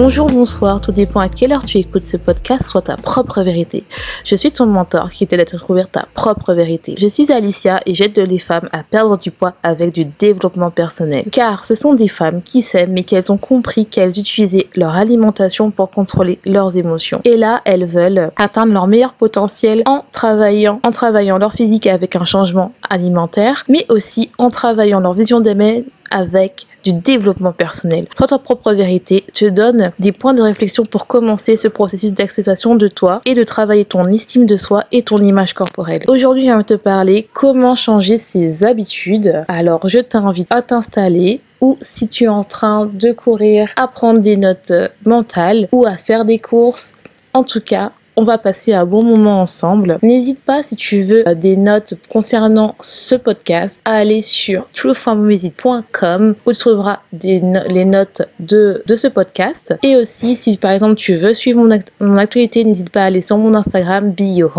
Bonjour, 0.00 0.30
bonsoir, 0.30 0.80
tout 0.80 0.92
dépend 0.92 1.18
à 1.18 1.28
quelle 1.28 1.52
heure 1.52 1.64
tu 1.64 1.76
écoutes 1.76 2.04
ce 2.04 2.16
podcast, 2.16 2.66
soit 2.66 2.82
ta 2.82 2.96
propre 2.96 3.42
vérité. 3.42 3.82
Je 4.24 4.36
suis 4.36 4.52
ton 4.52 4.66
mentor 4.66 5.10
qui 5.10 5.26
t'aide 5.26 5.40
à 5.40 5.44
découvrir 5.44 5.90
ta 5.90 6.06
propre 6.14 6.54
vérité. 6.54 6.94
Je 6.96 7.08
suis 7.08 7.32
Alicia 7.32 7.80
et 7.84 7.94
j'aide 7.94 8.16
les 8.16 8.38
femmes 8.38 8.68
à 8.70 8.84
perdre 8.84 9.18
du 9.18 9.32
poids 9.32 9.54
avec 9.64 9.92
du 9.92 10.04
développement 10.04 10.70
personnel. 10.70 11.24
Car 11.32 11.64
ce 11.64 11.74
sont 11.74 11.94
des 11.94 12.06
femmes 12.06 12.42
qui 12.42 12.62
s'aiment 12.62 12.92
mais 12.92 13.02
qu'elles 13.02 13.32
ont 13.32 13.38
compris 13.38 13.86
qu'elles 13.86 14.20
utilisaient 14.20 14.68
leur 14.76 14.94
alimentation 14.94 15.72
pour 15.72 15.90
contrôler 15.90 16.38
leurs 16.46 16.76
émotions. 16.76 17.20
Et 17.24 17.36
là, 17.36 17.60
elles 17.64 17.84
veulent 17.84 18.30
atteindre 18.36 18.72
leur 18.72 18.86
meilleur 18.86 19.14
potentiel 19.14 19.82
en 19.84 20.04
travaillant, 20.12 20.78
en 20.84 20.92
travaillant 20.92 21.38
leur 21.38 21.52
physique 21.54 21.88
avec 21.88 22.14
un 22.14 22.24
changement 22.24 22.70
alimentaire, 22.88 23.64
mais 23.68 23.84
aussi 23.88 24.30
en 24.38 24.50
travaillant 24.50 25.00
leur 25.00 25.14
vision 25.14 25.40
d'aimer 25.40 25.84
avec 26.12 26.68
du 26.92 27.00
développement 27.00 27.52
personnel. 27.52 28.04
Sois 28.16 28.26
ta 28.26 28.38
propre 28.38 28.72
vérité 28.72 29.24
te 29.32 29.44
donne 29.44 29.92
des 29.98 30.12
points 30.12 30.34
de 30.34 30.42
réflexion 30.42 30.84
pour 30.84 31.06
commencer 31.06 31.56
ce 31.56 31.68
processus 31.68 32.12
d'acceptation 32.12 32.74
de 32.74 32.88
toi 32.88 33.20
et 33.24 33.34
de 33.34 33.42
travailler 33.42 33.84
ton 33.84 34.06
estime 34.06 34.46
de 34.46 34.56
soi 34.56 34.84
et 34.92 35.02
ton 35.02 35.18
image 35.18 35.52
corporelle. 35.52 36.00
Aujourd'hui, 36.08 36.46
je 36.46 36.52
vais 36.52 36.64
te 36.64 36.74
parler 36.74 37.28
comment 37.32 37.74
changer 37.74 38.18
ses 38.18 38.64
habitudes. 38.64 39.44
Alors, 39.48 39.86
je 39.86 39.98
t'invite 39.98 40.48
à 40.50 40.62
t'installer 40.62 41.40
ou 41.60 41.76
si 41.80 42.08
tu 42.08 42.24
es 42.24 42.28
en 42.28 42.44
train 42.44 42.86
de 42.86 43.12
courir, 43.12 43.70
à 43.76 43.88
prendre 43.88 44.20
des 44.20 44.36
notes 44.36 44.72
mentales 45.04 45.68
ou 45.72 45.84
à 45.84 45.96
faire 45.96 46.24
des 46.24 46.38
courses. 46.38 46.94
En 47.34 47.42
tout 47.42 47.60
cas, 47.60 47.92
on 48.18 48.24
va 48.24 48.36
passer 48.36 48.72
un 48.72 48.84
bon 48.84 49.04
moment 49.04 49.40
ensemble. 49.40 49.98
N'hésite 50.02 50.42
pas 50.42 50.64
si 50.64 50.74
tu 50.74 51.02
veux 51.02 51.26
euh, 51.28 51.36
des 51.36 51.56
notes 51.56 51.94
concernant 52.08 52.74
ce 52.80 53.14
podcast 53.14 53.80
à 53.84 53.92
aller 53.92 54.22
sur 54.22 54.68
trueformmusic.com 54.74 56.34
où 56.44 56.52
tu 56.52 56.58
trouveras 56.58 56.98
les 57.22 57.84
notes 57.84 58.22
de, 58.40 58.82
ce 58.88 59.06
podcast. 59.06 59.76
Et 59.84 59.94
aussi, 59.94 60.34
si 60.34 60.56
par 60.56 60.72
exemple 60.72 60.96
tu 60.96 61.14
veux 61.14 61.32
suivre 61.32 61.64
mon, 62.00 62.18
actualité, 62.18 62.64
n'hésite 62.64 62.90
pas 62.90 63.02
à 63.02 63.04
aller 63.04 63.20
sur 63.20 63.38
mon 63.38 63.54
Instagram, 63.54 64.10
be 64.10 64.22
your. 64.22 64.52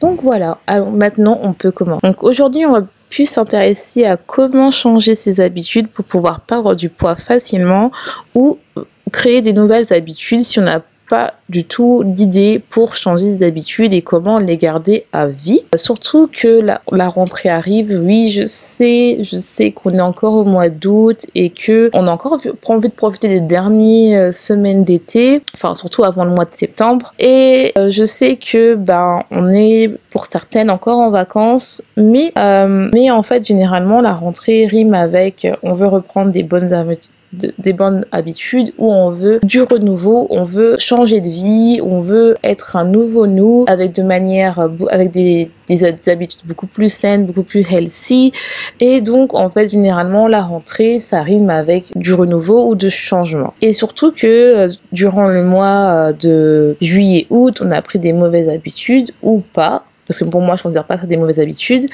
Donc 0.00 0.20
voilà, 0.24 0.58
alors 0.66 0.90
maintenant 0.90 1.38
on 1.44 1.52
peut 1.52 1.70
commencer. 1.70 2.00
Donc 2.02 2.24
aujourd'hui, 2.24 2.66
on 2.66 2.72
va 2.72 2.82
plus 3.10 3.26
s'intéresser 3.26 4.06
à 4.06 4.16
comment 4.16 4.72
changer 4.72 5.14
ses 5.14 5.40
habitudes 5.40 5.86
pour 5.86 6.04
pouvoir 6.04 6.40
perdre 6.40 6.74
du 6.74 6.88
poids 6.88 7.14
facilement 7.14 7.92
ou 8.34 8.58
créer 9.12 9.40
des 9.40 9.52
nouvelles 9.52 9.92
habitudes 9.92 10.42
si 10.42 10.58
on 10.58 10.66
a 10.66 10.80
pas 11.08 11.34
du 11.48 11.64
tout 11.64 12.02
d'idée 12.04 12.62
pour 12.70 12.94
changer 12.94 13.36
des 13.36 13.46
habitudes 13.46 13.94
et 13.94 14.02
comment 14.02 14.38
les 14.38 14.56
garder 14.56 15.06
à 15.12 15.26
vie. 15.26 15.62
Surtout 15.74 16.28
que 16.30 16.60
la, 16.92 17.08
rentrée 17.08 17.48
arrive, 17.48 18.02
oui, 18.04 18.30
je 18.30 18.44
sais, 18.44 19.18
je 19.22 19.36
sais 19.36 19.72
qu'on 19.72 19.90
est 19.90 20.00
encore 20.00 20.34
au 20.34 20.44
mois 20.44 20.68
d'août 20.68 21.26
et 21.34 21.50
que 21.50 21.90
on 21.94 22.06
a 22.06 22.10
encore 22.10 22.38
envie 22.66 22.88
de 22.88 22.94
profiter 22.94 23.28
des 23.28 23.40
dernières 23.40 24.28
euh, 24.28 24.30
semaines 24.30 24.84
d'été, 24.84 25.42
enfin 25.54 25.74
surtout 25.74 26.04
avant 26.04 26.24
le 26.24 26.30
mois 26.30 26.44
de 26.44 26.54
septembre. 26.54 27.14
Et 27.18 27.72
euh, 27.78 27.88
je 27.88 28.04
sais 28.04 28.36
que 28.36 28.74
ben 28.74 29.22
on 29.30 29.48
est 29.48 29.90
pour 30.10 30.26
certaines 30.30 30.70
encore 30.70 30.98
en 30.98 31.10
vacances, 31.10 31.82
mais 31.96 32.32
euh, 32.36 32.88
mais 32.92 33.10
en 33.10 33.22
fait 33.22 33.46
généralement 33.46 34.00
la 34.00 34.12
rentrée 34.12 34.66
rime 34.66 34.94
avec 34.94 35.46
on 35.62 35.72
veut 35.72 35.86
reprendre 35.86 36.30
des 36.30 36.42
bonnes 36.42 36.72
habitudes 36.72 37.10
des 37.32 37.72
bonnes 37.72 38.04
habitudes, 38.12 38.72
où 38.78 38.92
on 38.92 39.10
veut 39.10 39.40
du 39.42 39.62
renouveau, 39.62 40.26
on 40.30 40.42
veut 40.42 40.76
changer 40.78 41.20
de 41.20 41.28
vie, 41.28 41.80
on 41.82 42.00
veut 42.00 42.36
être 42.42 42.76
un 42.76 42.84
nouveau 42.84 43.26
nous 43.26 43.64
avec 43.66 43.92
de 43.92 44.02
manière, 44.02 44.68
avec 44.90 45.10
des, 45.10 45.50
des, 45.68 45.84
habitudes 45.84 46.40
beaucoup 46.44 46.66
plus 46.66 46.92
saines, 46.92 47.26
beaucoup 47.26 47.42
plus 47.42 47.64
healthy. 47.70 48.32
Et 48.80 49.00
donc, 49.00 49.34
en 49.34 49.50
fait, 49.50 49.68
généralement, 49.68 50.26
la 50.26 50.42
rentrée, 50.42 50.98
ça 50.98 51.22
rime 51.22 51.50
avec 51.50 51.96
du 51.96 52.12
renouveau 52.14 52.68
ou 52.68 52.74
de 52.74 52.88
changement. 52.88 53.54
Et 53.60 53.72
surtout 53.72 54.12
que 54.12 54.26
euh, 54.26 54.68
durant 54.92 55.26
le 55.26 55.42
mois 55.42 55.66
euh, 55.66 56.12
de 56.12 56.76
juillet-août, 56.80 57.60
on 57.62 57.70
a 57.70 57.82
pris 57.82 57.98
des 57.98 58.12
mauvaises 58.12 58.48
habitudes 58.48 59.12
ou 59.22 59.42
pas 59.52 59.84
parce 60.08 60.18
que 60.18 60.24
pour 60.24 60.40
moi 60.40 60.56
je 60.56 60.62
considère 60.62 60.84
pas 60.84 60.96
ça 60.96 61.06
des 61.06 61.16
mauvaises 61.16 61.38
habitudes. 61.38 61.86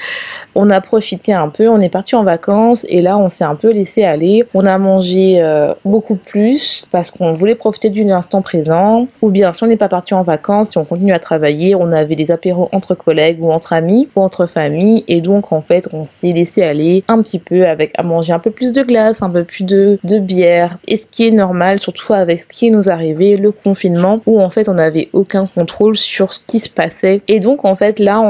On 0.55 0.69
a 0.69 0.81
profité 0.81 1.33
un 1.33 1.49
peu, 1.49 1.67
on 1.67 1.79
est 1.79 1.89
parti 1.89 2.15
en 2.15 2.23
vacances 2.23 2.85
et 2.89 3.01
là 3.01 3.17
on 3.17 3.29
s'est 3.29 3.43
un 3.43 3.55
peu 3.55 3.71
laissé 3.71 4.03
aller. 4.03 4.45
On 4.53 4.65
a 4.65 4.77
mangé 4.77 5.41
euh, 5.41 5.73
beaucoup 5.83 6.15
plus 6.15 6.85
parce 6.91 7.11
qu'on 7.11 7.33
voulait 7.33 7.55
profiter 7.55 7.89
d'un 7.89 8.09
instant 8.11 8.41
présent. 8.41 9.07
Ou 9.21 9.29
bien 9.29 9.51
si 9.53 9.63
on 9.63 9.67
n'est 9.67 9.77
pas 9.77 9.89
parti 9.89 10.13
en 10.13 10.23
vacances, 10.23 10.69
si 10.69 10.77
on 10.77 10.85
continue 10.85 11.13
à 11.13 11.19
travailler, 11.19 11.75
on 11.75 11.91
avait 11.91 12.15
des 12.15 12.31
apéros 12.31 12.69
entre 12.71 12.95
collègues 12.95 13.43
ou 13.43 13.51
entre 13.51 13.73
amis 13.73 14.07
ou 14.15 14.21
entre 14.21 14.45
familles 14.45 15.03
et 15.07 15.21
donc 15.21 15.51
en 15.51 15.61
fait 15.61 15.89
on 15.93 16.05
s'est 16.05 16.31
laissé 16.31 16.63
aller 16.63 17.03
un 17.07 17.21
petit 17.21 17.39
peu 17.39 17.65
avec 17.65 17.91
à 17.97 18.03
manger 18.03 18.33
un 18.33 18.39
peu 18.39 18.51
plus 18.51 18.71
de 18.71 18.81
glace, 18.81 19.21
un 19.21 19.29
peu 19.29 19.43
plus 19.43 19.63
de, 19.63 19.99
de 20.03 20.19
bière 20.19 20.77
et 20.87 20.97
ce 20.97 21.05
qui 21.05 21.27
est 21.27 21.31
normal 21.31 21.79
surtout 21.79 22.13
avec 22.13 22.39
ce 22.39 22.47
qui 22.47 22.71
nous 22.71 22.89
arrivait, 22.89 23.35
le 23.35 23.51
confinement 23.51 24.19
où 24.25 24.41
en 24.41 24.49
fait 24.49 24.69
on 24.69 24.75
n'avait 24.75 25.09
aucun 25.13 25.47
contrôle 25.47 25.97
sur 25.97 26.33
ce 26.33 26.39
qui 26.45 26.59
se 26.59 26.69
passait 26.69 27.21
et 27.27 27.39
donc 27.39 27.65
en 27.65 27.75
fait 27.75 27.99
là, 28.05 28.21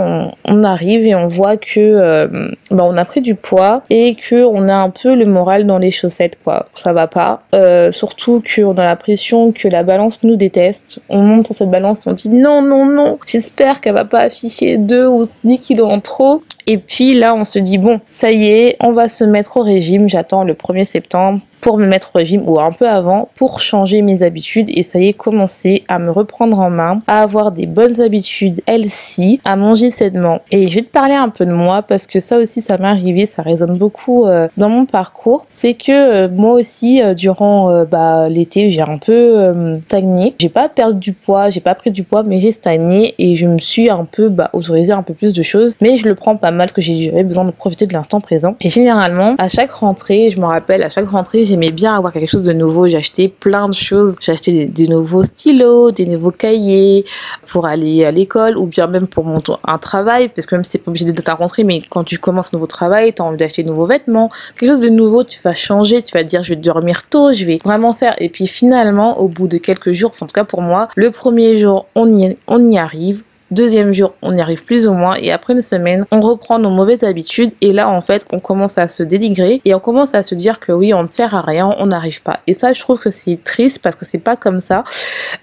on, 0.45 0.63
arrive 0.63 1.05
et 1.05 1.13
on 1.13 1.27
voit 1.27 1.57
que 1.57 1.79
euh, 1.79 2.27
bah, 2.71 2.83
on 2.85 2.97
a 2.97 3.05
pris 3.05 3.21
du 3.21 3.35
poids 3.35 3.83
et 3.89 4.15
que 4.15 4.43
on 4.43 4.67
a 4.67 4.73
un 4.73 4.89
peu 4.89 5.13
le 5.13 5.25
moral 5.25 5.65
dans 5.65 5.77
les 5.77 5.91
chaussettes, 5.91 6.39
quoi. 6.43 6.65
Ça 6.73 6.93
va 6.93 7.07
pas. 7.07 7.41
Euh, 7.53 7.91
surtout 7.91 8.41
qu'on 8.41 8.73
a 8.73 8.83
l'impression 8.83 9.51
que 9.51 9.67
la 9.67 9.83
balance 9.83 10.23
nous 10.23 10.37
déteste. 10.37 11.01
On 11.09 11.21
monte 11.21 11.45
sur 11.45 11.55
cette 11.55 11.69
balance 11.69 12.07
et 12.07 12.09
on 12.09 12.13
dit 12.13 12.29
non, 12.29 12.61
non, 12.61 12.85
non. 12.85 13.19
J'espère 13.27 13.81
qu'elle 13.81 13.93
va 13.93 14.05
pas 14.05 14.21
afficher 14.21 14.77
2 14.77 15.05
ou 15.07 15.23
10 15.43 15.59
kilos 15.59 15.91
en 15.91 15.99
trop. 15.99 16.41
Et 16.67 16.77
puis 16.77 17.13
là, 17.13 17.35
on 17.35 17.43
se 17.43 17.59
dit, 17.59 17.77
bon, 17.77 17.99
ça 18.09 18.31
y 18.31 18.45
est, 18.45 18.77
on 18.79 18.91
va 18.91 19.07
se 19.07 19.23
mettre 19.23 19.57
au 19.57 19.61
régime. 19.61 20.09
J'attends 20.09 20.43
le 20.43 20.53
1er 20.53 20.83
septembre 20.83 21.41
pour 21.65 21.79
me 21.79 21.87
mettre 21.87 22.11
au 22.13 22.19
régime 22.19 22.47
ou 22.47 22.59
un 22.59 22.71
peu 22.71 22.87
avant 22.87 23.29
pour 23.33 23.59
changer 23.59 24.03
mes 24.03 24.21
habitudes 24.21 24.69
et 24.69 24.83
ça 24.83 24.99
y 24.99 25.07
est, 25.07 25.13
commencer 25.13 25.83
à 25.87 25.97
me 25.97 26.11
reprendre 26.11 26.59
en 26.59 26.69
main, 26.69 26.99
à 27.07 27.23
avoir 27.23 27.51
des 27.51 27.65
bonnes 27.65 28.01
habitudes 28.01 28.61
healthy, 28.67 29.41
à 29.45 29.55
manger 29.55 29.89
sainement. 29.89 30.41
Et 30.51 30.69
je 30.69 30.75
vais 30.75 30.81
te 30.83 30.91
parler 30.91 31.15
un 31.15 31.29
peu 31.29 31.43
de 31.43 31.51
moi 31.51 31.81
parce 31.81 32.05
que 32.05 32.19
ça 32.19 32.37
aussi, 32.37 32.61
ça 32.61 32.77
m'est 32.77 32.87
arrivé, 32.87 33.25
ça 33.25 33.41
résonne 33.41 33.79
beaucoup 33.79 34.25
euh, 34.25 34.47
dans 34.57 34.69
mon 34.69 34.85
parcours. 34.85 35.47
C'est 35.49 35.73
que 35.73 35.91
euh, 35.91 36.29
moi 36.29 36.53
aussi, 36.53 37.01
euh, 37.01 37.15
durant 37.15 37.83
bah, 37.85 38.29
l'été, 38.29 38.69
j'ai 38.69 38.81
un 38.81 38.97
peu 38.97 39.79
stagné. 39.87 40.35
J'ai 40.39 40.49
pas 40.49 40.69
perdu 40.69 40.99
du 40.99 41.13
poids, 41.13 41.49
j'ai 41.49 41.61
pas 41.61 41.73
pris 41.73 41.89
du 41.89 42.03
poids, 42.03 42.21
mais 42.21 42.37
j'ai 42.37 42.51
stagné 42.51 43.15
et 43.17 43.35
je 43.35 43.47
me 43.47 43.57
suis 43.57 43.89
un 43.89 44.05
peu 44.05 44.29
bah, 44.29 44.51
autorisé 44.53 44.93
un 44.93 45.01
peu 45.01 45.15
plus 45.15 45.33
de 45.33 45.41
choses. 45.41 45.73
Mais 45.81 45.97
je 45.97 46.07
le 46.07 46.13
prends 46.13 46.35
pas 46.35 46.51
mal 46.55 46.71
que 46.71 46.81
j'avais 46.81 47.23
besoin 47.23 47.45
de 47.45 47.51
profiter 47.51 47.88
de 47.88 47.93
l'instant 47.93 48.21
présent. 48.21 48.55
Et 48.61 48.69
généralement, 48.69 49.35
à 49.38 49.49
chaque 49.49 49.71
rentrée, 49.71 50.29
je 50.29 50.39
me 50.39 50.45
rappelle, 50.45 50.83
à 50.83 50.89
chaque 50.89 51.07
rentrée, 51.09 51.45
j'ai 51.45 51.55
j'aimais 51.55 51.71
bien 51.71 51.95
avoir 51.95 52.11
quelque 52.11 52.29
chose 52.29 52.43
de 52.43 52.51
nouveau. 52.51 52.88
J'ai 52.88 52.97
acheté 52.97 53.29
plein 53.29 53.69
de 53.69 53.73
choses. 53.73 54.17
J'ai 54.19 54.33
acheté 54.33 54.66
des, 54.66 54.88
nouveaux 54.89 55.23
stylos, 55.23 55.91
des 55.91 56.05
nouveaux 56.05 56.31
cahiers 56.31 57.05
pour 57.47 57.66
aller 57.66 58.03
à 58.03 58.11
l'école 58.11 58.57
ou 58.57 58.67
bien 58.67 58.88
même 58.88 59.07
pour 59.07 59.23
mon 59.23 59.38
un 59.66 59.77
travail 59.77 60.27
parce 60.27 60.45
que 60.45 60.55
même 60.55 60.66
c'est 60.66 60.79
pas 60.79 60.89
obligé 60.91 61.05
d'être 61.05 61.29
à 61.29 61.35
rentrée, 61.35 61.63
mais 61.63 61.81
quand 61.89 62.03
tu 62.03 62.17
commences 62.17 62.47
un 62.53 62.57
nouveau 62.57 62.66
travail, 62.66 63.13
tu 63.13 63.22
as 63.22 63.25
envie 63.25 63.37
d'acheter 63.37 63.63
de 63.63 63.69
nouveaux 63.69 63.85
vêtements, 63.85 64.29
quelque 64.59 64.72
chose 64.72 64.81
de 64.81 64.89
nouveau, 64.89 65.23
tu 65.23 65.39
vas 65.41 65.53
changer, 65.53 66.01
tu 66.01 66.11
vas 66.11 66.23
dire 66.23 66.43
je 66.43 66.49
vais 66.49 66.55
dormir 66.57 67.07
tôt, 67.07 67.31
je 67.31 67.46
vais 67.46 67.59
vraiment 67.63 67.93
faire. 67.93 68.16
Et 68.19 68.28
puis 68.28 68.47
finalement, 68.47 69.19
au 69.19 69.29
bout 69.29 69.47
de 69.47 69.57
quelques 69.57 69.93
jours, 69.93 70.11
en 70.19 70.25
tout 70.25 70.34
cas 70.34 70.43
pour 70.43 70.61
moi, 70.61 70.90
le 70.96 71.11
premier 71.11 71.57
jour, 71.57 71.85
on 71.96 72.11
y, 72.11 72.35
on 72.47 72.69
y 72.69 72.78
arrive 72.78 73.23
Deuxième 73.51 73.93
jour, 73.93 74.15
on 74.23 74.35
y 74.35 74.41
arrive 74.41 74.65
plus 74.65 74.87
ou 74.87 74.93
moins 74.93 75.13
et 75.21 75.31
après 75.31 75.53
une 75.53 75.61
semaine, 75.61 76.03
on 76.09 76.19
reprend 76.19 76.57
nos 76.57 76.71
mauvaises 76.71 77.03
habitudes 77.03 77.51
et 77.61 77.73
là 77.73 77.87
en 77.89 78.01
fait, 78.01 78.25
on 78.33 78.39
commence 78.39 78.79
à 78.79 78.87
se 78.87 79.03
dénigrer 79.03 79.61
et 79.65 79.75
on 79.75 79.79
commence 79.79 80.15
à 80.15 80.23
se 80.23 80.33
dire 80.33 80.59
que 80.59 80.71
oui, 80.71 80.95
on 80.95 81.03
ne 81.03 81.07
sert 81.11 81.35
à 81.35 81.41
rien, 81.41 81.75
on 81.77 81.85
n'arrive 81.85 82.23
pas. 82.23 82.39
Et 82.47 82.55
ça, 82.55 82.73
je 82.73 82.79
trouve 82.79 82.99
que 82.99 83.11
c'est 83.11 83.37
triste 83.43 83.83
parce 83.83 83.95
que 83.95 84.03
c'est 84.03 84.17
pas 84.17 84.35
comme 84.35 84.59
ça 84.59 84.83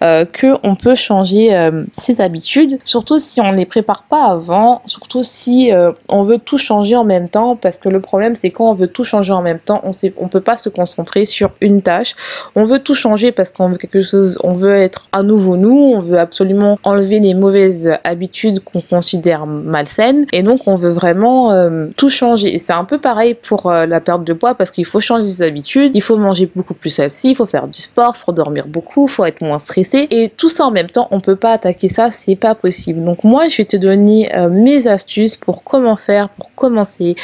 euh, 0.02 0.24
que 0.24 0.56
on 0.64 0.74
peut 0.74 0.96
changer 0.96 1.54
euh, 1.54 1.84
ses 1.96 2.20
habitudes, 2.20 2.80
surtout 2.82 3.20
si 3.20 3.40
on 3.40 3.52
les 3.52 3.66
prépare 3.66 4.02
pas 4.02 4.24
avant, 4.24 4.82
surtout 4.84 5.22
si 5.22 5.72
euh, 5.72 5.92
on 6.08 6.24
veut 6.24 6.38
tout 6.40 6.58
changer 6.58 6.96
en 6.96 7.04
même 7.04 7.28
temps 7.28 7.54
parce 7.54 7.78
que 7.78 7.88
le 7.88 8.00
problème 8.00 8.34
c'est 8.34 8.50
quand 8.50 8.68
on 8.68 8.74
veut 8.74 8.88
tout 8.88 9.04
changer 9.04 9.32
en 9.32 9.42
même 9.42 9.60
temps, 9.60 9.80
on 9.84 9.92
sait, 9.92 10.12
on 10.16 10.26
peut 10.26 10.40
pas 10.40 10.56
se 10.56 10.68
concentrer 10.68 11.24
sur 11.24 11.52
une 11.60 11.82
tâche. 11.82 12.16
On 12.56 12.64
veut 12.64 12.80
tout 12.80 12.96
changer 12.96 13.30
parce 13.30 13.52
qu'on 13.52 13.68
veut 13.68 13.76
quelque 13.78 14.00
chose, 14.00 14.38
on 14.42 14.54
veut 14.54 14.74
être 14.74 15.08
à 15.12 15.22
nouveau 15.22 15.56
nous, 15.56 15.92
on 15.94 16.00
veut 16.00 16.18
absolument 16.18 16.80
enlever 16.82 17.20
les 17.20 17.34
mauvaises 17.34 17.91
habitudes 18.04 18.60
qu'on 18.60 18.80
considère 18.80 19.46
malsaines 19.46 20.26
et 20.32 20.42
donc 20.42 20.66
on 20.66 20.74
veut 20.74 20.90
vraiment 20.90 21.52
euh, 21.52 21.88
tout 21.96 22.10
changer. 22.10 22.54
Et 22.54 22.58
c'est 22.58 22.72
un 22.72 22.84
peu 22.84 22.98
pareil 22.98 23.34
pour 23.34 23.66
euh, 23.66 23.86
la 23.86 24.00
perte 24.00 24.24
de 24.24 24.32
poids 24.32 24.54
parce 24.54 24.70
qu'il 24.70 24.84
faut 24.84 25.00
changer 25.00 25.28
ses 25.28 25.42
habitudes, 25.42 25.92
il 25.94 26.02
faut 26.02 26.16
manger 26.16 26.50
beaucoup 26.54 26.74
plus 26.74 26.98
assis, 27.00 27.30
il 27.30 27.34
faut 27.36 27.46
faire 27.46 27.68
du 27.68 27.80
sport, 27.80 28.14
il 28.16 28.24
faut 28.24 28.32
dormir 28.32 28.66
beaucoup, 28.66 29.06
il 29.06 29.10
faut 29.10 29.24
être 29.24 29.42
moins 29.42 29.58
stressé 29.58 30.06
et 30.10 30.28
tout 30.28 30.48
ça 30.48 30.64
en 30.64 30.70
même 30.70 30.90
temps, 30.90 31.08
on 31.10 31.20
peut 31.20 31.36
pas 31.36 31.52
attaquer 31.52 31.88
ça, 31.88 32.10
c'est 32.10 32.36
pas 32.36 32.54
possible. 32.54 33.04
Donc 33.04 33.24
moi, 33.24 33.48
je 33.48 33.58
vais 33.58 33.64
te 33.64 33.76
donner 33.76 34.34
euh, 34.34 34.48
mes 34.48 34.86
astuces 34.86 35.36
pour 35.36 35.64
comment 35.64 35.96
faire, 35.96 36.28
pour 36.30 36.54
commencer 36.54 37.16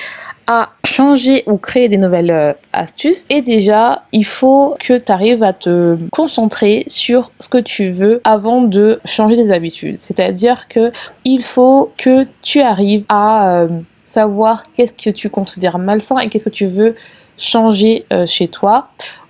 à 0.49 0.71
changer 0.85 1.45
ou 1.47 1.59
créer 1.59 1.89
des 1.89 1.99
nouvelles 1.99 2.31
euh, 2.31 2.53
astuces. 2.73 3.27
Et 3.31 3.43
déjà, 3.43 4.03
il 4.13 4.25
faut 4.25 4.77
que 4.81 4.99
tu 4.99 5.13
arrives 5.13 5.43
à 5.43 5.53
te 5.53 5.97
concentrer 6.11 6.85
sur 6.89 7.31
ce 7.39 7.49
que 7.49 7.59
tu 7.59 7.91
veux 7.91 8.21
avant 8.25 8.63
de 8.63 8.99
changer 9.05 9.37
des 9.37 9.53
habitudes. 9.53 9.99
C'est-à-dire 9.99 10.67
que 10.67 10.91
il 11.25 11.43
faut 11.43 11.93
que 11.99 12.27
tu 12.43 12.61
arrives 12.61 13.05
à 13.11 13.61
euh, 13.61 13.69
savoir 14.07 14.65
qu'est-ce 14.73 14.95
que 14.95 15.11
tu 15.11 15.29
considères 15.29 15.79
malsain 15.79 16.19
et 16.19 16.29
qu'est-ce 16.29 16.47
que 16.47 16.51
tu 16.51 16.67
veux 16.67 16.97
changer 17.39 18.05
euh, 18.13 18.27
chez 18.27 18.49
toi 18.49 18.89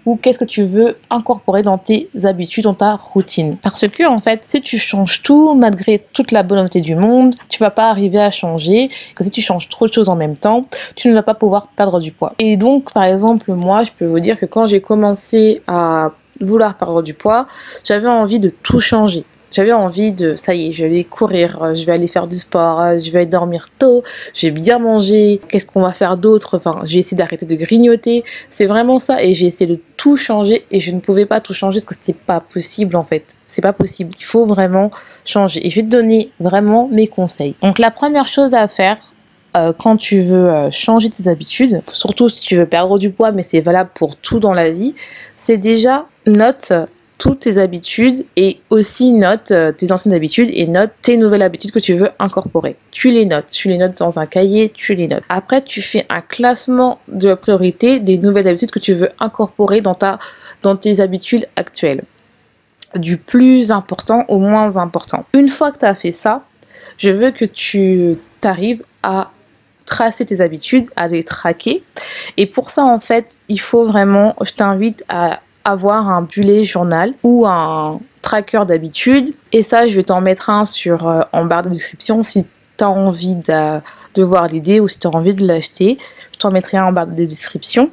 ou 0.08 0.16
qu'est-ce 0.16 0.38
que 0.38 0.46
tu 0.46 0.62
veux 0.62 0.96
incorporer 1.10 1.62
dans 1.62 1.76
tes 1.76 2.08
habitudes, 2.24 2.64
dans 2.64 2.72
ta 2.72 2.96
routine. 2.96 3.58
Parce 3.62 3.86
que 3.86 4.08
en 4.08 4.20
fait, 4.20 4.42
si 4.48 4.62
tu 4.62 4.78
changes 4.78 5.22
tout 5.22 5.54
malgré 5.54 5.98
toute 6.14 6.32
la 6.32 6.42
bonne 6.42 6.58
volonté 6.58 6.80
du 6.80 6.94
monde, 6.94 7.34
tu 7.50 7.58
vas 7.58 7.70
pas 7.70 7.90
arriver 7.90 8.18
à 8.18 8.30
changer. 8.30 8.88
Que 9.14 9.22
si 9.22 9.30
tu 9.30 9.42
changes 9.42 9.68
trop 9.68 9.86
de 9.86 9.92
choses 9.92 10.08
en 10.08 10.16
même 10.16 10.36
temps, 10.36 10.62
tu 10.96 11.08
ne 11.08 11.14
vas 11.14 11.22
pas 11.22 11.34
pouvoir 11.34 11.68
perdre 11.68 12.00
du 12.00 12.10
poids. 12.10 12.32
Et 12.38 12.56
donc, 12.56 12.90
par 12.94 13.04
exemple, 13.04 13.52
moi, 13.52 13.84
je 13.84 13.90
peux 13.96 14.06
vous 14.06 14.20
dire 14.20 14.40
que 14.40 14.46
quand 14.46 14.66
j'ai 14.66 14.80
commencé 14.80 15.60
à 15.66 16.12
vouloir 16.40 16.78
perdre 16.78 17.02
du 17.02 17.12
poids, 17.12 17.46
j'avais 17.84 18.08
envie 18.08 18.40
de 18.40 18.48
tout 18.48 18.80
changer. 18.80 19.24
J'avais 19.50 19.72
envie 19.72 20.12
de, 20.12 20.36
ça 20.36 20.54
y 20.54 20.68
est, 20.68 20.72
je 20.72 20.84
vais 20.84 21.04
courir, 21.04 21.62
euh, 21.62 21.74
je 21.74 21.84
vais 21.86 21.92
aller 21.92 22.06
faire 22.06 22.26
du 22.26 22.36
sport, 22.36 22.80
euh, 22.80 22.98
je 22.98 23.10
vais 23.10 23.26
dormir 23.26 23.68
tôt, 23.78 24.02
je 24.34 24.46
vais 24.46 24.50
bien 24.50 24.78
manger, 24.78 25.40
qu'est-ce 25.48 25.66
qu'on 25.66 25.80
va 25.80 25.92
faire 25.92 26.16
d'autre? 26.16 26.56
Enfin, 26.56 26.80
j'ai 26.84 26.98
essayé 26.98 27.16
d'arrêter 27.16 27.46
de 27.46 27.54
grignoter. 27.54 28.24
C'est 28.50 28.66
vraiment 28.66 28.98
ça. 28.98 29.22
Et 29.22 29.34
j'ai 29.34 29.46
essayé 29.46 29.70
de 29.70 29.80
tout 29.96 30.16
changer 30.16 30.64
et 30.70 30.80
je 30.80 30.90
ne 30.90 31.00
pouvais 31.00 31.26
pas 31.26 31.40
tout 31.40 31.54
changer 31.54 31.80
parce 31.80 31.96
que 31.96 32.04
c'était 32.04 32.18
pas 32.18 32.40
possible 32.40 32.96
en 32.96 33.04
fait. 33.04 33.36
C'est 33.46 33.62
pas 33.62 33.72
possible. 33.72 34.10
Il 34.18 34.24
faut 34.24 34.46
vraiment 34.46 34.90
changer. 35.24 35.66
Et 35.66 35.70
je 35.70 35.76
vais 35.76 35.86
te 35.86 35.90
donner 35.90 36.30
vraiment 36.40 36.88
mes 36.88 37.06
conseils. 37.06 37.54
Donc 37.62 37.78
la 37.78 37.90
première 37.90 38.26
chose 38.26 38.54
à 38.54 38.68
faire, 38.68 38.98
euh, 39.56 39.72
quand 39.72 39.96
tu 39.96 40.22
veux 40.22 40.70
changer 40.70 41.08
tes 41.08 41.28
habitudes, 41.28 41.80
surtout 41.92 42.28
si 42.28 42.42
tu 42.46 42.56
veux 42.56 42.66
perdre 42.66 42.98
du 42.98 43.10
poids, 43.10 43.32
mais 43.32 43.42
c'est 43.42 43.60
valable 43.60 43.90
pour 43.94 44.16
tout 44.16 44.40
dans 44.40 44.52
la 44.52 44.70
vie, 44.70 44.94
c'est 45.36 45.56
déjà 45.56 46.06
note 46.26 46.72
toutes 47.18 47.40
tes 47.40 47.58
habitudes 47.58 48.24
et 48.36 48.60
aussi 48.70 49.12
note 49.12 49.50
euh, 49.50 49.72
tes 49.72 49.90
anciennes 49.90 50.14
habitudes 50.14 50.48
et 50.52 50.66
note 50.66 50.92
tes 51.02 51.16
nouvelles 51.16 51.42
habitudes 51.42 51.72
que 51.72 51.80
tu 51.80 51.94
veux 51.94 52.10
incorporer. 52.20 52.76
Tu 52.92 53.10
les 53.10 53.26
notes, 53.26 53.50
tu 53.50 53.68
les 53.68 53.76
notes 53.76 53.98
dans 53.98 54.20
un 54.20 54.26
cahier, 54.26 54.70
tu 54.70 54.94
les 54.94 55.08
notes. 55.08 55.24
Après, 55.28 55.60
tu 55.60 55.82
fais 55.82 56.06
un 56.08 56.20
classement 56.20 57.00
de 57.08 57.34
priorité 57.34 57.98
des 57.98 58.18
nouvelles 58.18 58.46
habitudes 58.46 58.70
que 58.70 58.78
tu 58.78 58.94
veux 58.94 59.08
incorporer 59.18 59.80
dans 59.80 60.76
tes 60.76 61.00
habitudes 61.00 61.48
actuelles. 61.56 62.04
Du 62.94 63.16
plus 63.18 63.72
important 63.72 64.24
au 64.28 64.38
moins 64.38 64.76
important. 64.76 65.26
Une 65.34 65.48
fois 65.48 65.72
que 65.72 65.78
tu 65.78 65.86
as 65.86 65.94
fait 65.96 66.12
ça, 66.12 66.44
je 66.98 67.10
veux 67.10 67.32
que 67.32 67.44
tu 67.44 68.16
t'arrives 68.40 68.82
à 69.02 69.32
tracer 69.84 70.24
tes 70.24 70.40
habitudes, 70.40 70.88
à 70.96 71.08
les 71.08 71.24
traquer. 71.24 71.82
Et 72.36 72.46
pour 72.46 72.70
ça, 72.70 72.84
en 72.84 73.00
fait, 73.00 73.38
il 73.48 73.60
faut 73.60 73.86
vraiment, 73.86 74.36
je 74.42 74.52
t'invite 74.52 75.04
à 75.08 75.40
avoir 75.70 76.08
un 76.08 76.22
bullet 76.22 76.64
journal 76.64 77.14
ou 77.22 77.46
un 77.46 78.00
tracker 78.22 78.62
d'habitude. 78.66 79.30
Et 79.52 79.62
ça, 79.62 79.86
je 79.86 79.96
vais 79.96 80.04
t'en 80.04 80.20
mettre 80.20 80.50
un 80.50 80.64
sur, 80.64 81.06
euh, 81.06 81.22
en 81.32 81.44
barre 81.44 81.62
de 81.62 81.70
description 81.70 82.22
si 82.22 82.46
tu 82.76 82.84
as 82.84 82.90
envie 82.90 83.36
de, 83.36 83.80
voir 84.22 84.48
l'idée 84.48 84.80
ou 84.80 84.88
si 84.88 84.98
tu 84.98 85.06
as 85.06 85.10
envie 85.10 85.34
de 85.34 85.46
l'acheter. 85.46 85.98
Je 86.32 86.38
t'en 86.38 86.50
mettrai 86.50 86.76
un 86.76 86.86
en 86.86 86.92
barre 86.92 87.06
de 87.06 87.24
description. 87.24 87.90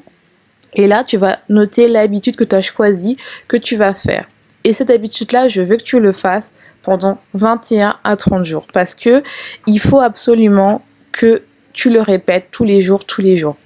Et 0.73 0.87
là, 0.87 1.03
tu 1.03 1.17
vas 1.17 1.37
noter 1.49 1.87
l'habitude 1.87 2.35
que 2.35 2.43
tu 2.43 2.55
as 2.55 2.61
choisie, 2.61 3.17
que 3.47 3.57
tu 3.57 3.75
vas 3.75 3.93
faire. 3.93 4.25
Et 4.63 4.73
cette 4.73 4.89
habitude-là, 4.89 5.47
je 5.47 5.61
veux 5.61 5.77
que 5.77 5.83
tu 5.83 5.99
le 5.99 6.11
fasses 6.11 6.51
pendant 6.81 7.19
21 7.35 7.97
à 8.03 8.15
30 8.15 8.43
jours. 8.43 8.65
Parce 8.73 8.95
que 8.95 9.23
il 9.67 9.79
faut 9.79 9.99
absolument 9.99 10.81
que 11.11 11.43
tu 11.75 11.89
le 11.89 12.01
répètes 12.01 12.47
tous 12.51 12.63
les 12.63 12.81
jours, 12.81 13.05
tous 13.05 13.21
les 13.21 13.35
jours. 13.35 13.57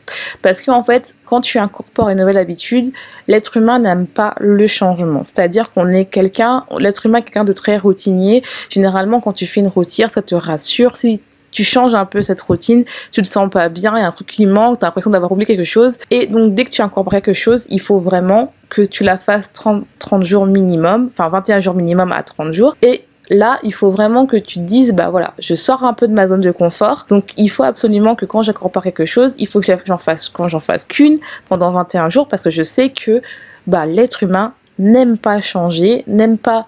Parce 0.41 0.61
qu'en 0.61 0.83
fait, 0.83 1.15
quand 1.25 1.41
tu 1.41 1.59
incorpores 1.59 2.09
une 2.09 2.17
nouvelle 2.17 2.37
habitude, 2.37 2.91
l'être 3.27 3.55
humain 3.55 3.79
n'aime 3.79 4.07
pas 4.07 4.33
le 4.39 4.65
changement. 4.67 5.23
C'est-à-dire 5.23 5.71
qu'on 5.71 5.87
est 5.87 6.05
quelqu'un, 6.05 6.65
l'être 6.79 7.05
humain 7.05 7.19
est 7.19 7.21
quelqu'un 7.21 7.43
de 7.43 7.53
très 7.53 7.77
routinier. 7.77 8.43
Généralement, 8.69 9.21
quand 9.21 9.33
tu 9.33 9.45
fais 9.45 9.61
une 9.61 9.67
routine, 9.67 10.07
ça 10.11 10.23
te 10.23 10.33
rassure. 10.33 10.97
Si 10.97 11.21
tu 11.51 11.63
changes 11.63 11.93
un 11.93 12.05
peu 12.05 12.21
cette 12.21 12.41
routine, 12.41 12.83
tu 13.11 13.21
te 13.21 13.27
sens 13.27 13.49
pas 13.49 13.69
bien, 13.69 13.93
il 13.95 13.99
y 13.99 14.03
a 14.03 14.07
un 14.07 14.11
truc 14.11 14.27
qui 14.27 14.45
manque, 14.45 14.79
tu 14.79 14.85
as 14.85 14.87
l'impression 14.87 15.11
d'avoir 15.11 15.31
oublié 15.31 15.45
quelque 15.45 15.63
chose. 15.63 15.97
Et 16.09 16.27
donc, 16.27 16.53
dès 16.55 16.65
que 16.65 16.71
tu 16.71 16.81
incorpores 16.81 17.13
quelque 17.13 17.33
chose, 17.33 17.67
il 17.69 17.79
faut 17.79 17.99
vraiment 17.99 18.53
que 18.69 18.81
tu 18.81 19.03
la 19.03 19.17
fasses 19.17 19.53
30, 19.53 19.85
30 19.99 20.23
jours 20.23 20.45
minimum, 20.45 21.09
enfin 21.11 21.29
21 21.29 21.59
jours 21.59 21.75
minimum 21.75 22.11
à 22.11 22.23
30 22.23 22.53
jours. 22.53 22.75
Et 22.81 23.05
Là, 23.29 23.59
il 23.63 23.73
faut 23.73 23.91
vraiment 23.91 24.25
que 24.25 24.37
tu 24.37 24.59
dises, 24.59 24.91
bah 24.91 25.09
voilà, 25.09 25.33
je 25.37 25.53
sors 25.53 25.83
un 25.83 25.93
peu 25.93 26.07
de 26.07 26.13
ma 26.13 26.27
zone 26.27 26.41
de 26.41 26.51
confort. 26.51 27.05
Donc, 27.09 27.33
il 27.37 27.49
faut 27.49 27.63
absolument 27.63 28.15
que 28.15 28.25
quand 28.25 28.41
j'incorpore 28.41 28.81
quelque 28.81 29.05
chose, 29.05 29.35
il 29.37 29.47
faut 29.47 29.59
que 29.59 29.67
j'en 29.85 29.97
fasse, 29.97 30.29
quand 30.29 30.47
j'en 30.47 30.59
fasse 30.59 30.85
qu'une 30.85 31.19
pendant 31.47 31.71
21 31.71 32.09
jours 32.09 32.27
parce 32.27 32.41
que 32.41 32.49
je 32.49 32.63
sais 32.63 32.89
que, 32.89 33.21
bah, 33.67 33.85
l'être 33.85 34.23
humain 34.23 34.53
n'aime 34.79 35.17
pas 35.17 35.41
changer, 35.41 36.03
n'aime 36.07 36.37
pas 36.37 36.65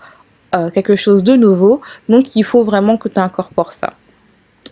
euh, 0.54 0.70
quelque 0.70 0.96
chose 0.96 1.24
de 1.24 1.36
nouveau. 1.36 1.82
Donc, 2.10 2.36
il 2.36 2.44
faut 2.44 2.64
vraiment 2.64 2.98
que 2.98 3.10
tu 3.10 3.20
incorpores 3.20 3.72
ça. 3.72 3.94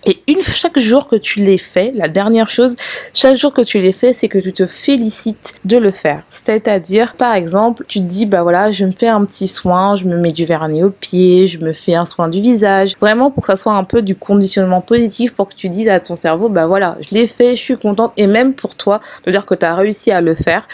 Et 0.05 0.17
chaque 0.41 0.79
jour 0.79 1.07
que 1.07 1.15
tu 1.15 1.41
l'es 1.41 1.57
fait, 1.57 1.91
la 1.93 2.07
dernière 2.07 2.49
chose, 2.49 2.75
chaque 3.13 3.37
jour 3.37 3.53
que 3.53 3.61
tu 3.61 3.79
l'es 3.79 3.91
fait, 3.91 4.13
c'est 4.13 4.27
que 4.27 4.37
tu 4.37 4.53
te 4.53 4.65
félicites 4.65 5.55
de 5.65 5.77
le 5.77 5.91
faire. 5.91 6.23
C'est-à-dire, 6.29 7.15
par 7.15 7.33
exemple, 7.33 7.83
tu 7.87 7.99
te 7.99 8.05
dis, 8.05 8.25
bah 8.25 8.43
voilà, 8.43 8.71
je 8.71 8.85
me 8.85 8.91
fais 8.91 9.07
un 9.07 9.25
petit 9.25 9.47
soin, 9.47 9.95
je 9.95 10.05
me 10.05 10.17
mets 10.17 10.31
du 10.31 10.45
vernis 10.45 10.83
au 10.83 10.89
pied, 10.89 11.47
je 11.47 11.59
me 11.59 11.73
fais 11.73 11.95
un 11.95 12.05
soin 12.05 12.27
du 12.29 12.41
visage. 12.41 12.93
Vraiment 12.99 13.31
pour 13.31 13.43
que 13.43 13.47
ça 13.47 13.57
soit 13.57 13.73
un 13.73 13.83
peu 13.83 14.01
du 14.01 14.15
conditionnement 14.15 14.81
positif 14.81 15.33
pour 15.33 15.49
que 15.49 15.55
tu 15.55 15.69
dises 15.69 15.89
à 15.89 15.99
ton 15.99 16.15
cerveau, 16.15 16.49
bah 16.49 16.67
voilà, 16.67 16.97
je 17.01 17.13
l'ai 17.15 17.27
fait, 17.27 17.55
je 17.55 17.61
suis 17.61 17.77
contente. 17.77 18.13
Et 18.15 18.27
même 18.27 18.53
pour 18.53 18.75
toi, 18.75 19.01
de 19.25 19.31
dire 19.31 19.45
que 19.45 19.55
tu 19.55 19.65
as 19.65 19.75
réussi 19.75 20.11
à 20.11 20.21
le 20.21 20.35
faire. 20.35 20.67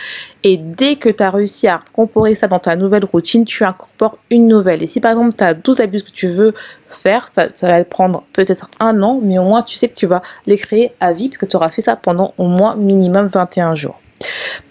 Et 0.47 0.57
dès 0.57 0.95
que 0.95 1.09
tu 1.09 1.23
as 1.23 1.31
réussi 1.31 1.67
à 1.67 1.77
incorporer 1.77 2.35
ça 2.35 2.47
dans 2.47 2.59
ta 2.59 2.75
nouvelle 2.75 3.03
routine, 3.03 3.45
tu 3.45 3.63
incorpores 3.63 4.19
une 4.29 4.47
nouvelle. 4.47 4.83
Et 4.83 4.87
si 4.87 5.01
par 5.01 5.11
exemple 5.11 5.35
tu 5.35 5.43
as 5.43 5.55
12 5.55 5.79
habitudes 5.79 6.05
que 6.05 6.11
tu 6.11 6.27
veux 6.27 6.53
faire, 6.87 7.31
ça, 7.33 7.47
va 7.63 7.83
prendre 7.83 8.23
peut-être 8.31 8.69
un 8.79 9.01
an, 9.01 9.19
mais 9.23 9.39
au 9.39 9.43
moins 9.43 9.63
tu 9.63 9.75
sais 9.75 9.89
que 9.89 9.95
tu 9.95 10.05
vas 10.05 10.21
les 10.45 10.57
créer 10.57 10.91
à 10.99 11.13
vie 11.13 11.29
parce 11.29 11.39
que 11.39 11.47
tu 11.47 11.55
auras 11.55 11.69
fait 11.69 11.81
ça 11.81 11.95
pendant 11.95 12.35
au 12.37 12.47
moins 12.47 12.75
minimum 12.75 13.25
21 13.25 13.73
jours. 13.73 13.99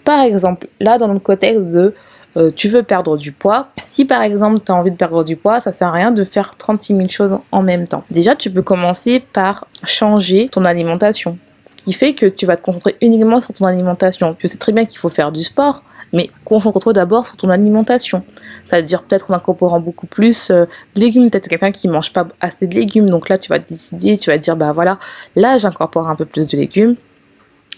Par 0.05 0.21
exemple, 0.21 0.69
là 0.79 0.97
dans 0.97 1.11
le 1.11 1.19
contexte 1.19 1.67
de 1.73 1.93
euh, 2.37 2.51
tu 2.55 2.69
veux 2.69 2.83
perdre 2.83 3.17
du 3.17 3.33
poids. 3.33 3.67
Si 3.75 4.05
par 4.05 4.21
exemple 4.21 4.61
tu 4.65 4.71
as 4.71 4.75
envie 4.75 4.91
de 4.91 4.95
perdre 4.95 5.25
du 5.25 5.35
poids, 5.35 5.59
ça 5.59 5.73
sert 5.73 5.89
à 5.89 5.91
rien 5.91 6.11
de 6.11 6.23
faire 6.23 6.55
36 6.55 6.95
000 6.95 7.07
choses 7.09 7.37
en 7.51 7.61
même 7.61 7.85
temps. 7.85 8.05
Déjà, 8.09 8.33
tu 8.33 8.49
peux 8.49 8.61
commencer 8.61 9.19
par 9.19 9.67
changer 9.83 10.47
ton 10.49 10.63
alimentation. 10.63 11.37
Ce 11.65 11.75
qui 11.75 11.93
fait 11.93 12.13
que 12.13 12.27
tu 12.27 12.45
vas 12.45 12.55
te 12.55 12.61
concentrer 12.61 12.95
uniquement 13.01 13.41
sur 13.41 13.51
ton 13.53 13.65
alimentation. 13.65 14.35
Je 14.39 14.45
sais 14.47 14.57
très 14.57 14.71
bien 14.71 14.85
qu'il 14.85 14.99
faut 14.99 15.09
faire 15.09 15.31
du 15.31 15.43
sport, 15.43 15.83
mais 16.13 16.29
concentre-toi 16.43 16.93
d'abord 16.93 17.25
sur 17.25 17.37
ton 17.37 17.49
alimentation. 17.49 18.23
C'est-à-dire 18.65 19.01
peut-être 19.01 19.31
en 19.31 19.33
incorporant 19.33 19.79
beaucoup 19.79 20.05
plus 20.05 20.51
euh, 20.51 20.65
de 20.95 21.01
légumes. 21.01 21.29
Peut-être 21.31 21.47
quelqu'un 21.47 21.71
qui 21.71 21.87
mange 21.87 22.13
pas 22.13 22.27
assez 22.39 22.67
de 22.67 22.75
légumes. 22.75 23.09
Donc 23.09 23.29
là, 23.29 23.39
tu 23.39 23.49
vas 23.49 23.57
décider, 23.57 24.17
tu 24.19 24.29
vas 24.29 24.37
dire, 24.37 24.55
bah 24.55 24.73
voilà, 24.73 24.99
là, 25.35 25.57
j'incorpore 25.57 26.07
un 26.07 26.15
peu 26.15 26.25
plus 26.25 26.47
de 26.49 26.57
légumes. 26.57 26.95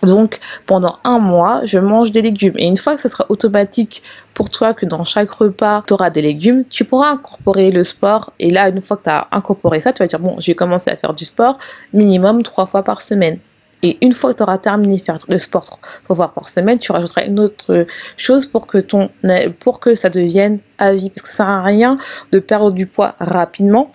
Donc 0.03 0.39
pendant 0.65 0.97
un 1.03 1.17
mois, 1.17 1.61
je 1.63 1.79
mange 1.79 2.11
des 2.11 2.21
légumes. 2.21 2.53
Et 2.57 2.67
une 2.67 2.77
fois 2.77 2.95
que 2.95 3.01
ce 3.01 3.09
sera 3.09 3.25
automatique 3.29 4.03
pour 4.33 4.49
toi 4.49 4.73
que 4.73 4.85
dans 4.85 5.03
chaque 5.03 5.31
repas, 5.31 5.83
tu 5.87 5.93
auras 5.93 6.09
des 6.09 6.21
légumes, 6.21 6.65
tu 6.69 6.85
pourras 6.85 7.11
incorporer 7.11 7.71
le 7.71 7.83
sport. 7.83 8.31
Et 8.39 8.51
là, 8.51 8.69
une 8.69 8.81
fois 8.81 8.97
que 8.97 9.03
tu 9.03 9.09
as 9.09 9.27
incorporé 9.31 9.81
ça, 9.81 9.93
tu 9.93 10.03
vas 10.03 10.07
dire, 10.07 10.19
bon, 10.19 10.35
j'ai 10.39 10.55
commencé 10.55 10.91
à 10.91 10.97
faire 10.97 11.13
du 11.13 11.25
sport 11.25 11.57
minimum 11.93 12.43
trois 12.43 12.67
fois 12.67 12.83
par 12.83 13.01
semaine. 13.01 13.39
Et 13.83 13.97
une 14.01 14.13
fois 14.13 14.33
que 14.33 14.37
tu 14.37 14.43
auras 14.43 14.57
terminé 14.57 14.97
de 14.97 15.01
faire 15.01 15.19
le 15.29 15.37
sport 15.37 15.79
trois 16.03 16.15
fois 16.15 16.33
par 16.33 16.49
semaine, 16.49 16.79
tu 16.79 16.91
rajouteras 16.91 17.25
une 17.25 17.39
autre 17.39 17.85
chose 18.17 18.45
pour 18.45 18.67
que, 18.67 19.95
ça 19.95 20.09
devienne 20.09 20.59
à 20.77 20.93
vie. 20.93 21.09
Parce 21.09 21.21
que 21.21 21.29
ça 21.29 21.37
sert 21.37 21.47
à 21.47 21.63
rien 21.63 21.97
de 22.31 22.39
perdre 22.39 22.71
du 22.71 22.87
poids 22.87 23.15
rapidement. 23.19 23.91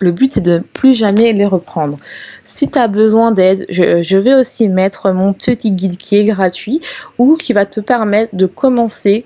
Le 0.00 0.10
but, 0.10 0.34
c'est 0.34 0.40
de 0.40 0.64
plus 0.72 0.94
jamais 0.94 1.32
les 1.32 1.46
reprendre. 1.46 1.96
Si 2.42 2.68
tu 2.68 2.76
as 2.76 2.88
besoin 2.88 3.30
d'aide, 3.30 3.66
je, 3.68 4.16
vais 4.16 4.34
aussi 4.34 4.68
mettre 4.68 5.12
mon 5.12 5.32
petit 5.32 5.70
guide 5.70 5.96
qui 5.96 6.16
est 6.16 6.24
gratuit 6.24 6.80
ou 7.18 7.36
qui 7.36 7.52
va 7.52 7.66
te 7.66 7.78
permettre 7.78 8.34
de 8.34 8.46
commencer 8.46 9.24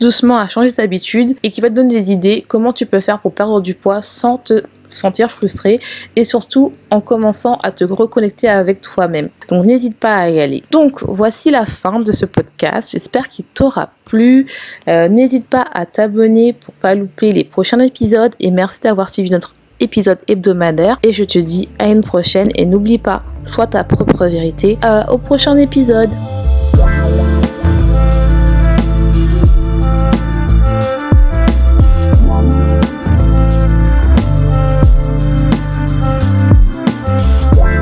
doucement 0.00 0.38
à 0.38 0.48
changer 0.48 0.72
tes 0.72 0.82
habitudes 0.82 1.36
et 1.42 1.50
qui 1.50 1.60
va 1.60 1.68
te 1.68 1.74
donner 1.74 1.94
des 1.94 2.12
idées 2.12 2.44
comment 2.46 2.72
tu 2.72 2.86
peux 2.86 3.00
faire 3.00 3.20
pour 3.20 3.32
perdre 3.32 3.60
du 3.60 3.74
poids 3.74 4.02
sans 4.02 4.38
te 4.38 4.62
sentir 4.94 5.30
frustré 5.30 5.80
et 6.16 6.24
surtout 6.24 6.72
en 6.90 7.00
commençant 7.00 7.58
à 7.62 7.70
te 7.72 7.84
reconnecter 7.84 8.48
avec 8.48 8.80
toi-même. 8.80 9.28
Donc 9.48 9.64
n'hésite 9.64 9.96
pas 9.96 10.14
à 10.14 10.28
y 10.30 10.40
aller. 10.40 10.62
Donc 10.70 11.02
voici 11.02 11.50
la 11.50 11.64
fin 11.64 12.00
de 12.00 12.12
ce 12.12 12.26
podcast. 12.26 12.90
J'espère 12.92 13.28
qu'il 13.28 13.44
t'aura 13.44 13.90
plu. 14.04 14.46
Euh, 14.88 15.08
n'hésite 15.08 15.46
pas 15.46 15.66
à 15.72 15.86
t'abonner 15.86 16.52
pour 16.52 16.74
pas 16.74 16.94
louper 16.94 17.32
les 17.32 17.44
prochains 17.44 17.80
épisodes 17.80 18.34
et 18.40 18.50
merci 18.50 18.80
d'avoir 18.80 19.08
suivi 19.08 19.30
notre 19.30 19.54
épisode 19.80 20.18
hebdomadaire 20.28 20.98
et 21.02 21.12
je 21.12 21.24
te 21.24 21.38
dis 21.38 21.68
à 21.78 21.86
une 21.86 22.02
prochaine 22.02 22.50
et 22.54 22.66
n'oublie 22.66 22.98
pas, 22.98 23.22
sois 23.44 23.66
ta 23.66 23.84
propre 23.84 24.26
vérité. 24.26 24.78
Euh, 24.84 25.04
au 25.08 25.18
prochain 25.18 25.56
épisode. 25.56 26.10